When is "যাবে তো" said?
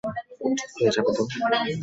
0.95-1.21